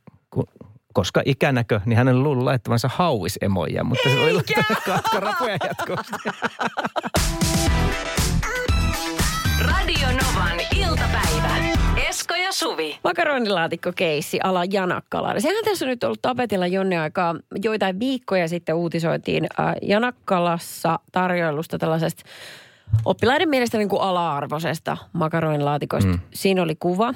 [0.95, 6.13] koska ikänäkö, niin hän oli luullut laittavansa hauis emoja, mutta se oli laittanut katkarapuja jatkuvasti.
[9.67, 11.55] Radio Novan iltapäivä.
[12.09, 12.99] Esko ja Suvi.
[13.03, 15.39] Makaronilaatikko keissi ala Janakkala.
[15.39, 17.35] Sehän tässä on nyt ollut tapetilla jonne aikaa.
[17.63, 22.23] Joitain viikkoja sitten uutisoitiin äh, Janakkalassa tarjoilusta tällaisesta
[23.05, 26.11] oppilaiden mielestä niin kuin ala-arvoisesta makaronilaatikkosta.
[26.11, 26.19] Mm.
[26.33, 27.13] Siinä oli kuva.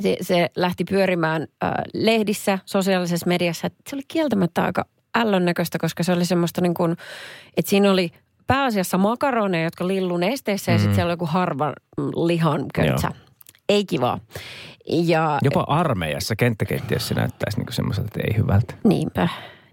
[0.00, 3.68] Se, se lähti pyörimään äh, lehdissä, sosiaalisessa mediassa.
[3.88, 4.84] Se oli kieltämättä aika
[5.16, 6.92] ällön näköistä, koska se oli semmoista niin kuin,
[7.56, 8.10] että siinä oli
[8.46, 11.72] pääasiassa makaroneja, jotka lilluu nesteissä ja sitten siellä oli joku harvan
[12.26, 13.06] lihan köntsä.
[13.14, 13.26] Joo.
[13.68, 14.20] Ei kivaa.
[14.88, 18.74] Ja Jopa armeijassa kenttäkeittiössä näyttäisi niin semmoiselta, että ei hyvältä.
[18.84, 19.28] niinpä.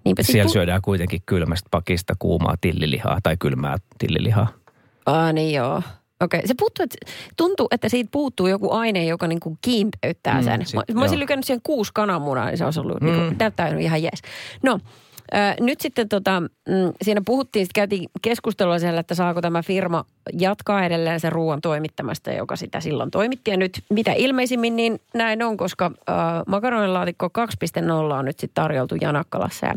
[0.05, 0.23] niinpä.
[0.23, 4.47] Siellä Sit syödään kuitenkin kylmästä pakista kuumaa tillilihaa tai kylmää tillilihaa.
[4.55, 4.71] pu-
[5.05, 5.81] Aa, niin joo.
[6.23, 6.97] Okei, se puuttuu, että,
[7.37, 10.65] tuntuu, että siitä puuttuu joku aine, joka niinku kiinteyttää Mm, sen.
[10.65, 13.09] sit- mä, mä olisin lykännyt siihen kuusi kananmunaa, niin se olisi ollut, Mm.
[13.09, 13.13] mm.
[13.15, 14.21] niinku, näyttää ihan jees.
[14.63, 14.79] No,
[15.35, 20.05] äh, nyt sitten tota, mm, siinä puhuttiin, sitten käytiin keskustelua siellä, että saako tämä firma
[20.39, 23.51] jatkaa edelleen sen ruoan toimittamasta, joka sitä silloin toimitti.
[23.51, 26.15] Ja nyt mitä ilmeisimmin niin näin on, koska äh,
[26.47, 27.29] makaronilaatikko
[28.09, 29.73] 2.0 on nyt sitten tarjoltu Janakkalassa ja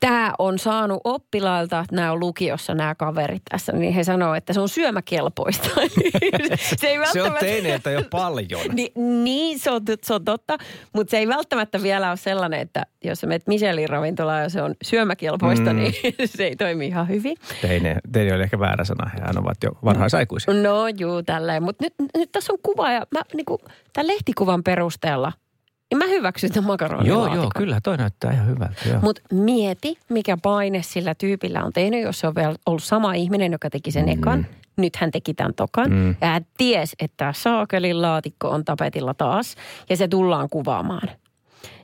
[0.00, 4.60] Tämä on saanut oppilailta, nämä on lukiossa nämä kaverit tässä, niin he sanoo, että se
[4.60, 5.68] on syömäkelpoista.
[6.76, 7.40] se ei Se on välttämättä...
[7.40, 8.60] teineiltä jo paljon.
[8.74, 10.58] Ni, niin, se on, se on totta,
[10.92, 14.62] mutta se ei välttämättä vielä ole sellainen, että jos sä menet Michelin ravintolaan ja se
[14.62, 15.76] on syömäkelpoista, Mm.
[15.78, 15.94] niin
[16.36, 17.36] se ei toimi ihan hyvin.
[17.62, 19.10] Teine, teine oli ehkä väärä sana.
[19.22, 20.54] Hän ovat jo varhaisaikuisia.
[20.54, 21.62] No juu, tälleen.
[21.62, 23.58] Mutta nyt, nyt tässä on kuva ja mä niinku,
[23.92, 25.47] tämän lehtikuvan perusteella, niin
[25.96, 27.36] mä hyväksyn tämän Joo, makaronilaatikon.
[27.36, 28.88] joo, kyllä toi näyttää ihan hyvältä.
[28.88, 28.98] Joo.
[29.02, 33.52] Mutta mieti, mikä paine sillä tyypillä on tehnyt, jos se on vielä ollut sama ihminen,
[33.52, 34.46] joka teki sen ekan.
[34.76, 35.90] Nyt hän teki tämän tokan.
[35.90, 36.08] Mm.
[36.20, 39.54] Ja hän ties, että saakelin laatikko on tapetilla taas.
[39.90, 41.08] Ja se tullaan kuvaamaan.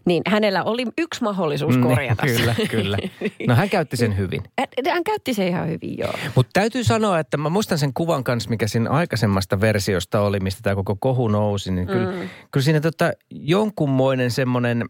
[0.07, 2.41] Niin hänellä oli yksi mahdollisuus korjata Niin, se.
[2.43, 2.99] kyllä, kyllä.
[3.49, 4.43] No hän käytti sen hyvin.
[4.87, 6.13] Hän- käytti se ihan hyvin, joo.
[6.35, 10.61] Mutta täytyy sanoa, että mä muistan sen kuvan kanssa, mikä siinä aikaisemmasta versiosta oli, mistä
[10.63, 11.73] tämä koko kohu nousi.
[11.73, 12.29] Niin kyllä, mm.
[12.51, 14.85] kyllä siinä tota jonkunmoinen semmoinen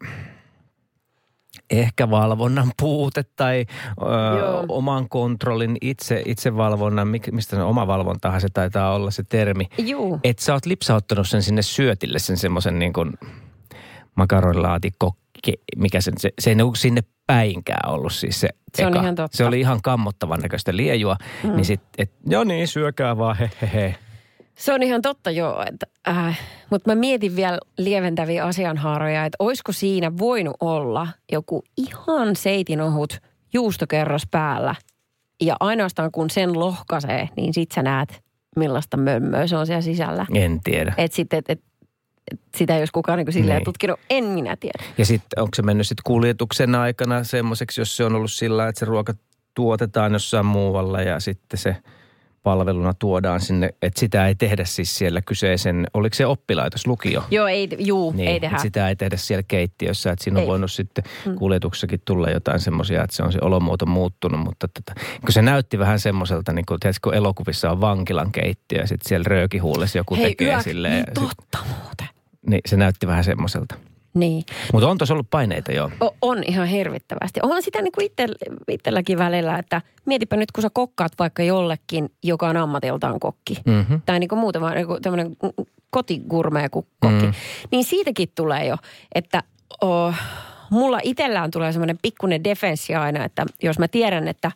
[1.70, 3.64] ehkä valvonnan puute tai
[4.02, 4.64] ö, Joo.
[4.68, 9.64] oman kontrollin itse, itsevalvonnan, mistä se oma valvontahan se taitaa olla se termi.
[10.24, 13.12] Että sä oot lipsauttanut sen sinne syötille, sen semmoisen niin kuin
[14.14, 15.12] makaronilaatikko,
[15.76, 19.02] mikä sen, se, se ei niinku sinne päinkään ollut siis se Se on eka.
[19.02, 19.36] ihan totta.
[19.36, 21.50] Se oli ihan kammottavan näköistä liejua, mm.
[21.50, 23.94] niin sit, et, joo niin, syökää vaan, he, he, he.
[24.54, 25.64] Se on ihan totta joo,
[26.08, 33.18] äh, mutta mä mietin vielä lieventäviä asianhaaroja, että olisiko siinä voinut olla joku ihan seitinohut
[33.54, 34.74] juustokerros päällä.
[35.42, 38.24] Ja ainoastaan kun sen lohkaisee, niin sit sä näet
[38.56, 40.26] millaista mömmöä se on siellä sisällä.
[40.34, 40.94] En tiedä.
[40.96, 41.60] Että sitten, et, et,
[42.56, 43.64] sitä jos kukaan niin silleen Niin.
[43.64, 44.84] tutkinut, en minä tiedä.
[44.98, 48.78] Ja sitten onko se mennyt sitten kuljetuksen aikana semmoiseksi, jos se on ollut sillä että
[48.78, 49.14] se ruoka
[49.54, 51.76] tuotetaan jossain muualla ja sitten se
[52.42, 57.22] palveluna tuodaan sinne, että sitä ei tehdä siis siellä kyseisen, oliko se oppilaitos, lukio?
[57.30, 58.58] Joo, ei, juu, Niin, ei tehdä.
[58.58, 60.48] sitä ei tehdä siellä keittiössä, että siinä on Ei.
[60.48, 61.04] voinut sitten
[61.38, 65.78] kuljetuksessakin tulla jotain semmoisia, että se on se olomuoto muuttunut, mutta tota, kun se näytti
[65.78, 70.14] vähän semmoiselta, niin kuin tiedätkö, kun elokuvissa on vankilan keittiö ja sitten siellä röökihuulessa joku
[70.16, 70.92] Hei, tekee yök, silleen.
[70.94, 72.08] niin totta muuten.
[72.46, 73.74] Niin se näytti vähän semmoiselta.
[74.14, 74.44] Niin.
[74.72, 75.90] Mutta on tuossa ollut paineita joo.
[76.02, 77.40] O- on ihan hirvittävästi.
[77.42, 78.26] Onhan sitä niin kuin itse,
[78.68, 83.56] itselläkin välillä, että mietipä nyt, kun sä kokkaat vaikka jollekin, joka on ammatiltaan kokki.
[83.66, 83.94] Mhm.
[84.06, 85.36] Tai niin kuin muuten vaan niin tämmöinen
[85.90, 87.06] kotigurmea kokki.
[87.06, 87.22] Mm.
[87.22, 87.32] Mm.
[87.70, 88.76] Niin siitäkin tulee jo,
[89.14, 89.42] että
[89.80, 90.14] oh,
[90.70, 94.52] mulla itsellään tulee semmoinen pikkuinen defenssi aina, että jos mä tiedän, että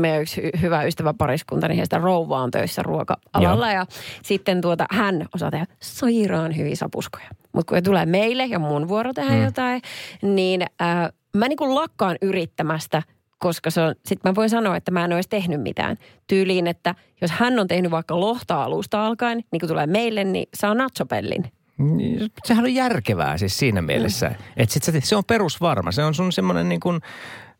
[0.00, 3.86] meidän yksi hy- hyvä ystävä pariskunta, niin heistä rouva on töissä ruoka-alalla ja
[4.22, 7.28] sitten tuota, hän osaa tehdä sairaan hyviä sapuskoja.
[7.52, 9.44] Mutta kun tulee meille ja mun vuoro tehdä mm.
[9.44, 9.82] jotain,
[10.22, 13.02] niin äh, mä niin kuin lakkaan yrittämästä,
[13.38, 15.96] koska se on, sit mä voin sanoa, että mä en olisi tehnyt mitään.
[16.26, 20.48] Tyyliin, että jos hän on tehnyt vaikka lohta alusta alkaen, niin kun tulee meille, niin
[20.54, 21.44] saa nachopellin.
[21.78, 24.28] Niin, Sehän on järkevää siis siinä mielessä.
[24.28, 24.34] Mm.
[24.56, 25.92] Että sit se, se on perusvarma.
[25.92, 27.00] Se on sun semmoinen niin kuin,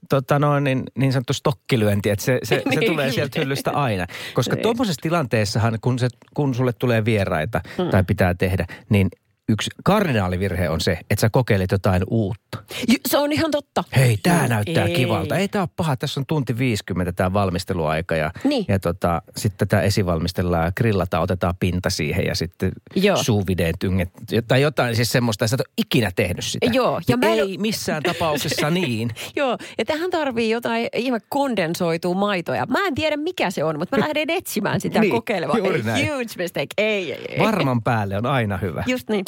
[0.09, 2.93] tota noin, niin, niin sanottu stokkilyönti, että se, se, se Niin.
[2.93, 4.07] tulee sieltä hyllystä aina.
[4.35, 4.63] Koska Niin.
[4.63, 7.91] tuommoisessa tilanteessahan, kun, se, kun sulle tulee vieraita mm.
[7.91, 9.09] tai pitää tehdä, niin
[9.53, 12.59] yksi kardinaalivirhe on se, että sä kokeilet jotain uutta.
[12.89, 13.85] J- Se on ihan totta.
[13.97, 14.95] Hei, tämä näyttää ei.
[14.95, 15.37] kivalta.
[15.37, 18.65] Ei tämä ole paha, tässä on tunti 50 tämä valmisteluaika ja, Niin.
[18.69, 23.17] ja tota, sitten tätä esivalmistellaan ja grillataan, otetaan pinta siihen ja sitten Joo.
[23.17, 24.09] suuvideen tynget
[24.49, 26.67] tai jotain siis semmoista, että sä et ole ikinä tehnyt sitä.
[26.73, 29.11] Joo, ja mä en Ei missään tapauksessa niin.
[29.37, 32.67] Joo, ja tähän tarvii jotain ihme kondensoitua maitoja.
[32.67, 35.59] Mä en tiedä mikä se on, mutta mä lähden etsimään sitä Niin, kokeilemaan.
[35.97, 36.07] Ei.
[36.09, 36.67] Huge mistake.
[36.79, 37.39] Ei, ei, ei.
[37.39, 38.85] Varman päälle on aina hyvä.
[38.87, 39.25] Just niin.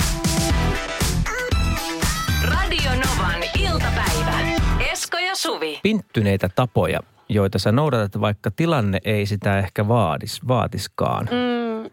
[2.44, 4.38] Radio Novan iltapäivä.
[4.92, 5.80] Esko ja Suvi.
[5.82, 11.28] Pinttyneitä tapoja, joita sä noudatat, vaikka tilanne ei sitä ehkä vaadis, vaatiskaan.
[11.30, 11.90] Mm,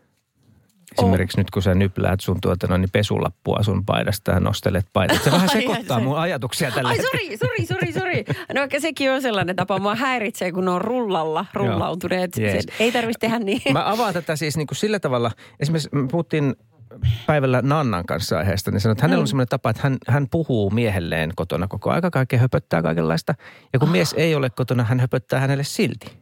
[1.00, 5.24] Esimerkiksi nyt kun sä nypläät sun tuota, noin, niin pesulappua sun paidasta ja nostelet paidat.
[5.24, 8.26] Se vähän sekoittaa mun ajatuksia tällä Ai sori, sori, sori, sori.
[8.54, 9.80] No ehkä sekin on sellainen tapa.
[9.80, 12.34] Mua häiritsee, kun ne on rullalla, rullautuneet.
[12.34, 13.62] Se, ei tarvitsisi tehdä niin.
[13.74, 16.56] Mä avaan tätä siis niin kuin sillä tavalla, esimerkiksi me puhuttiin
[17.28, 19.24] päivällä Nannan kanssa aiheesta, niin sanoin, että hänellä Mm.
[19.24, 23.36] on semmoinen tapa, että hän, hän puhuu miehelleen kotona koko aika, kaikkea höpöttää kaikenlaista.
[23.74, 26.22] Ja kun mies ei ole kotona, hän höpöttää hänelle silti.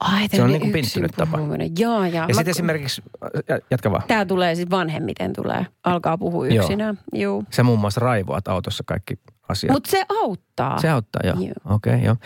[0.00, 1.38] Ai, Se on niin kuin pinttynyt tapa.
[1.78, 2.24] Joo, ja.
[2.28, 3.02] Ja sitten esimerkiksi,
[3.48, 5.66] ja- jatka vaan, Tämä tulee siis vanhemmiten tulee.
[5.84, 6.98] Alkaa puhua yksinään.
[7.12, 7.44] Joo.
[7.50, 9.72] sä muun muassa raivoat autossa kaikki asiat.
[9.72, 10.78] Mutta se auttaa.
[10.80, 11.36] Se auttaa, joo.
[11.40, 11.52] Joo.
[11.74, 12.16] Okei, okay, joo.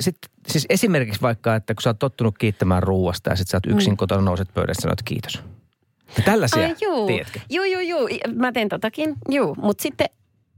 [0.00, 3.66] Sitten siis esimerkiksi vaikka, että kun sä oot tottunut kiittämään ruuasta ja sit sä oot
[3.66, 3.96] yksin mm.
[3.96, 5.42] kotona, nouset pöydästä ja sanot kiitos.
[6.16, 7.06] Ja tällaisia, Ai juu.
[7.06, 7.40] tiedätkö?
[7.50, 8.08] Juu, juu, juu.
[8.34, 9.54] Mä teen totakin, juu.
[9.54, 10.06] Mutta sitten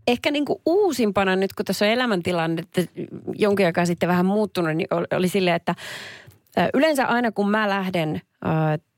[0.07, 2.93] ehkä niinku uusimpana nyt, kun tässä on elämäntilanne, että
[3.35, 5.75] jonkin aikaa sitten vähän muuttunut, niin oli, silleen, että
[6.75, 8.21] yleensä aina kun mä lähden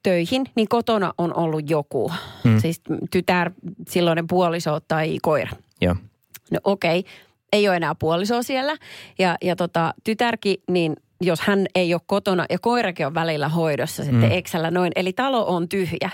[0.03, 2.13] töihin, niin kotona on ollut joku.
[2.45, 2.61] Mm.
[2.61, 3.51] Siis tytär,
[3.89, 5.51] silloinen puoliso tai koira.
[5.81, 5.97] Joo.
[6.51, 7.13] No okei, okay.
[7.53, 8.77] ei ole enää puolisoa siellä.
[9.19, 14.03] Ja, ja tota, tytärki, niin jos hän ei ole kotona ja koirakin on välillä hoidossa
[14.05, 14.33] sitten Mm.
[14.33, 16.11] eksällä noin, eli talo on tyhjä,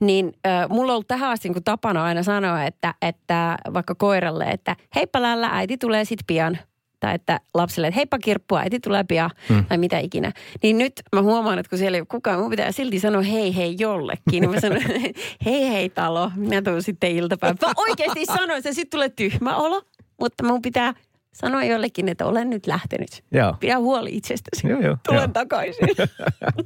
[0.00, 4.44] niin äh, mulla on ollut tähän asti niin tapana aina sanoa, että, että vaikka koiralle,
[4.44, 6.58] että heippa lällä, äiti tulee sit pian.
[7.00, 9.56] Tai että lapselle, että heippa kirppua, äiti tulee pian, Mm.
[9.56, 9.64] mm.
[9.64, 10.32] tai mitä ikinä.
[10.62, 13.56] Niin nyt mä huomaan, että kun siellä ei ole kukaan, mun pitää silti sanoa hei
[13.56, 14.40] hei jollekin.
[14.40, 14.82] Niin mä sanon,
[15.46, 17.56] hei hei talo, minä tuun sitten iltapäivä.
[17.66, 19.82] Mä oikeasti sanoin, että sitten tulee tyhmä olo,
[20.20, 20.94] mutta mun pitää
[21.36, 23.24] sanoa jollekin, että olen nyt lähtenyt.
[23.30, 23.54] Joo.
[23.60, 24.68] Pidä huoli itsestäsi.
[24.68, 25.28] Joo, joo, Tulen joo.
[25.28, 25.88] takaisin.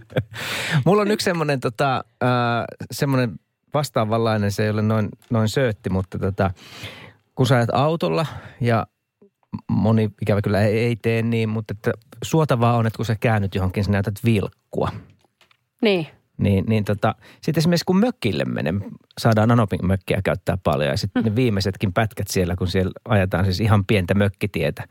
[0.86, 3.38] Mulla on yksi semmoinen tota, äh,
[3.74, 6.50] vastaavanlainen, se ei ole noin, noin söötti, mutta tota,
[7.34, 8.26] kun sä ajat autolla
[8.60, 8.86] ja
[9.68, 13.54] moni ikävä kyllä ei, ei tee niin, mutta että suotavaa on, että kun sä käännyt
[13.54, 14.88] johonkin, sä näytät vilkkua.
[15.82, 16.06] niin.
[16.40, 18.74] Niin, niin tota, sitten esimerkiksi kun mökille menee,
[19.18, 23.60] saadaan Anopin mökkiä käyttää paljon ja sitten ne viimeisetkin pätkät siellä, kun siellä ajetaan siis
[23.60, 24.84] ihan pientä mökkitietä,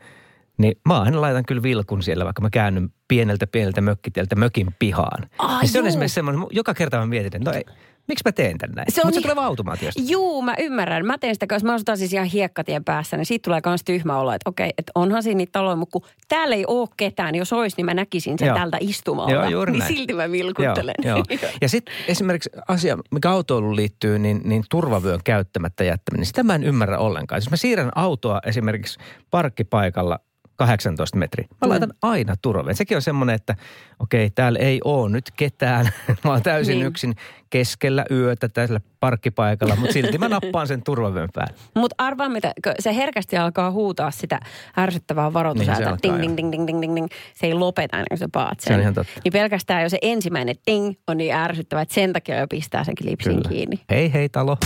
[0.58, 5.28] niin mä aina laitan kyllä vilkun siellä, vaikka mä käännyn pieneltä pieneltä mökkitieltä mökin pihaan.
[5.38, 7.64] Ai se on esimerkiksi semmoinen, joka kerta mä mietin, että no ei,
[8.10, 8.86] miksi mä teen tän näin?
[8.92, 10.02] Se on Mutta se niin- tulee automaatiosta.
[10.06, 11.06] Juu, mä ymmärrän.
[11.06, 14.18] Mä teen sitä, koska mä asutan siis ihan hiekkatien päässä, niin siitä tulee myös tyhmä
[14.18, 17.52] olo, että okei, että onhan siinä niitä taloja, mutta kun täällä ei ole ketään, jos
[17.52, 18.56] olisi, niin mä näkisin sen Joo.
[18.56, 19.32] tältä istumalta.
[19.32, 19.94] Joo, juuri niin näin.
[19.94, 20.94] silti mä vilkuttelen.
[21.04, 21.50] Joo, joo.
[21.60, 26.26] Ja sitten esimerkiksi asia, mikä autoiluun liittyy, niin, niin turvavyön käyttämättä jättäminen.
[26.26, 27.36] Sitä mä en ymmärrä ollenkaan.
[27.36, 28.98] Jos mä siirrän autoa esimerkiksi
[29.30, 30.18] parkkipaikalla
[30.66, 31.68] 18 metriä, mä Mm.
[31.70, 32.76] laitan aina turvavyön.
[32.76, 33.56] Sekin on semmoinen, että
[33.98, 35.90] okei, täällä ei ole nyt ketään.
[36.24, 36.86] mä oon täysin Niin.
[36.86, 37.14] yksin
[37.50, 41.54] keskellä yötä tällä parkkipaikalla, mutta silti mä nappaan sen turvavyön päälle.
[41.74, 44.40] Mutta arvaa mitä, se herkästi alkaa huutaa sitä
[44.78, 45.84] ärsyttävää Niin varoitusääntä.
[45.84, 47.06] se alkaa, ding, ding, ding, ding, ding, ding, ding.
[47.34, 48.70] Se ei lopeta ennen kuin sä paat sen.
[48.70, 49.20] Se on ihan totta.
[49.24, 52.94] Niin pelkästään jo se ensimmäinen ding on niin ärsyttävä, että sen takia jo pistää sen
[53.02, 53.76] klipsin kiinni.
[53.90, 54.56] Hei hei talo.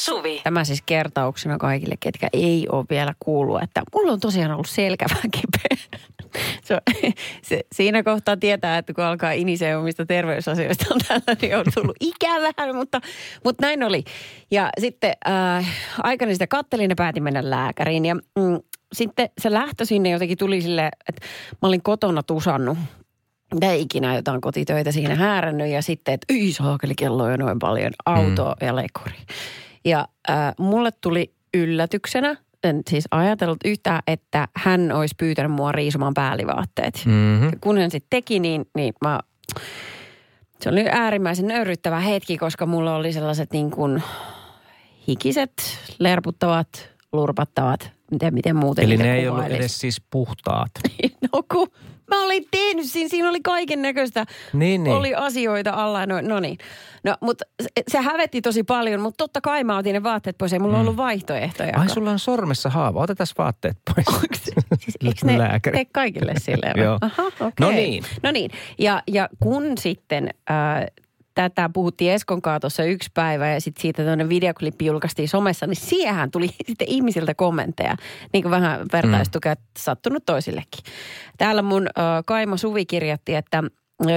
[0.00, 0.40] Suvi.
[0.44, 5.06] Tämä siis kertauksena kaikille, ketkä ei ole vielä kuullut, että mulla on tosiaan ollut selkä
[5.10, 6.00] vähän kipeä.
[6.64, 11.56] Se, on- se, siinä kohtaa tietää, että kun alkaa inisee omista terveysasioista on täällä, niin
[11.56, 13.00] on tullut ikävää, mutta,
[13.44, 14.04] mutta näin oli.
[14.50, 15.66] Ja sitten äh,
[16.02, 18.04] aikana sitä kattelin ja päätin mennä lääkäriin.
[18.04, 18.60] Ja mm,
[18.92, 21.26] sitten se lähtö sinne jotenkin tuli sille, että
[21.62, 22.78] mä olin kotona tusannut
[23.54, 27.92] mitä ikinä jotain kotitöitä siinä häärännyt ja sitten, että ei saakeli kello jo noin paljon,
[28.06, 28.66] auto mm.
[28.66, 29.14] ja lekuri.
[29.84, 36.14] Ja äh, mulle tuli yllätyksenä, en siis ajatellut yhtään, että hän olisi pyytänyt mua riisumaan
[36.14, 37.02] päällivaatteet.
[37.06, 37.50] Mm-hmm.
[37.60, 39.20] Kun hän sitten teki, niin, niin mä,
[40.60, 44.02] se oli äärimmäisen nöyryttävä hetki, koska mulla oli sellaiset niin kuin
[45.08, 45.52] hikiset,
[45.98, 50.70] lerputtavat, lurpattavat, miten, miten muuten Eli ne ei ollut edes siis puhtaat.
[51.32, 51.68] No kun
[52.10, 54.26] mä olin tehnyt siinä, siinä oli kaiken näköistä.
[54.52, 54.96] Niin, niin.
[54.96, 56.58] Oli asioita alla, no, no niin.
[57.04, 60.52] No, mutta se, se hävetti tosi paljon, mutta totta kai mä otin ne vaatteet pois,
[60.52, 60.80] ei mulla mm.
[60.80, 61.78] ollut vaihtoehtoja.
[61.78, 64.06] Ai sulla on sormessa haava, otetaan vaatteet pois.
[64.80, 65.76] siis, eikö ne Lääkäri.
[65.76, 66.78] tee kaikille silleen?
[66.84, 66.98] Joo.
[67.00, 67.52] Aha, okei.
[67.60, 68.04] No niin.
[68.22, 68.50] No niin.
[68.78, 70.86] Ja, ja kun sitten äh,
[71.48, 75.76] tätä puhuttiin Eskon kanssa tuossa yksi päivä ja sitten siitä tuonne videoklippi julkaistiin somessa, niin
[75.76, 77.96] siihen tuli sitten ihmisiltä kommentteja.
[78.32, 79.60] Niin kuin vähän vertaistukea mm.
[79.78, 80.84] sattunut toisillekin.
[81.38, 83.62] Täällä mun äh, Kaima Suvi kirjoitti, että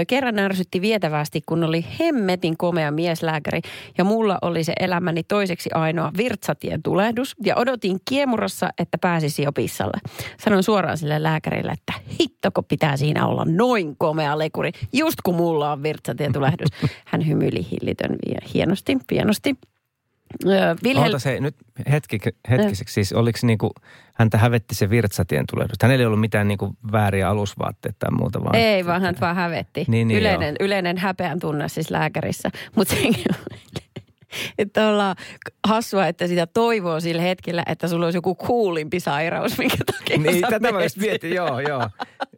[0.08, 3.62] Kerran ärsytti vietävästi, kun oli hemmetin komea mieslääkäri
[3.98, 9.52] ja mulla oli se elämäni toiseksi ainoa virtsatien tulehdus ja odotin kiemurassa, että pääsisi jo
[9.52, 9.98] pissalle.
[10.40, 15.72] Sanoin suoraan sille lääkärille, että hittoko pitää siinä olla noin komea lekuri, just kun mulla
[15.72, 16.70] on virtsatien tulehdus.
[17.06, 18.16] Hän hymyili hillitön
[18.54, 19.56] hienosti, pienosti.
[20.84, 21.04] Vilhel...
[21.04, 21.56] Oota se nyt
[21.92, 22.20] hetki,
[22.50, 23.72] hetkiseksi, siis oliko niinku,
[24.14, 25.78] häntä hävetti se virtsatien tulehdus?
[25.82, 28.56] Hänellä ei ollut mitään niinku vääriä alusvaatteita tai muuta vaan.
[28.56, 29.86] Ei, vaan hän vaan hävetti.
[29.88, 32.50] Niin, niin, yleinen, yleinen häpeän tunne siis lääkärissä.
[32.76, 32.96] Mutta
[34.58, 35.16] että ollaan
[35.68, 40.42] hassua, että sitä toivoo sillä hetkellä, että sulla olisi joku kuulimpi sairaus, minkä takia Niin,
[40.50, 41.90] tätä mä just mietin, joo, joo.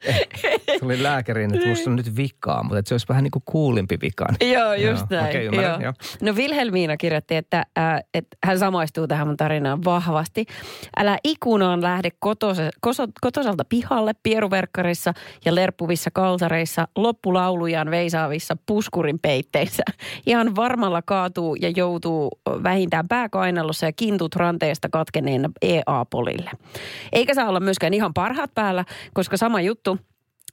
[0.79, 3.97] Tuli lääkäriin, että musta on nyt vikaa, mutta että se olisi vähän niin kuin kuulimpi
[4.01, 4.35] vikaan.
[4.53, 5.25] Joo, just Joo, näin.
[5.25, 5.81] okei, ymmärrän, joo.
[5.81, 5.93] joo.
[6.21, 10.45] No Vilhelmiina kirjoitti, että, äh, että hän samaistuu tähän mun tarinaan vahvasti.
[10.97, 15.13] Älä ikunaan lähde kotose, koso, kotosalta pihalle pieruverkkarissa
[15.45, 19.83] ja lerppuvissa kalsareissa, loppulaulujaan veisaavissa puskurin peitteissä.
[20.25, 22.29] Ihan varmalla kaatuu ja joutuu
[22.63, 26.51] vähintään pääkainalossa ja kintut ranteesta katkeneena EA-polille.
[27.13, 29.97] Eikä saa olla myöskään ihan parhaat päällä, koska sama juttu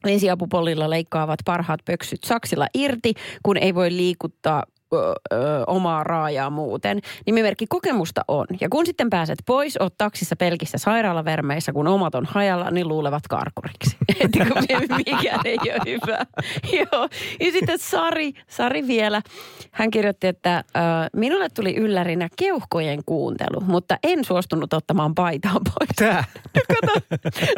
[0.07, 4.63] Ensiapupolilla leikkaavat parhaat pöksyt saksilla irti, kun ei voi liikuttaa
[4.95, 7.01] ö, ö, omaa raajaa muuten.
[7.27, 8.47] Nimimerkki kokemusta on.
[8.61, 13.23] Ja kun sitten pääset pois, oot taksissa pelkissä sairaalavermeissä, kun omat on hajalla, niin luulevat
[13.29, 13.97] karkuriksi.
[14.21, 14.63] Että kun
[15.07, 16.19] mikään ei ole hyvä.
[16.79, 17.09] Joo.
[17.41, 19.23] Ja sitten Sari, Sari vielä,
[19.71, 20.83] hän kirjoitti, että äh,
[21.17, 25.89] minulle tuli yllärinä keuhkojen kuuntelu, mutta en suostunut ottamaan paitaa pois.
[25.97, 26.25] Tää.
[26.75, 27.01] Kato,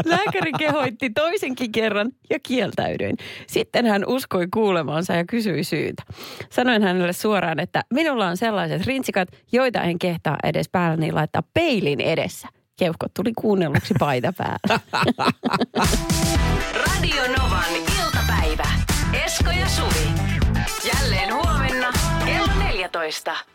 [0.05, 3.17] lääkäri kehoitti toisenkin kerran ja kieltäydyin.
[3.47, 6.03] Sitten hän uskoi kuulemansa ja kysyi syytä.
[6.51, 12.01] Sanoin hänelle suoraan, että minulla on sellaiset rintsikat, joita en kehtaa edes päälläni laittaa peilin
[12.01, 12.49] edessä.
[12.79, 14.81] Keuhkot tuli kuunnelluksi paita päällä.
[16.87, 18.69] Radio Novan iltapäivä.
[19.25, 20.09] Esko ja Suvi.
[20.95, 21.93] Jälleen huomenna
[22.25, 23.54] kello 14.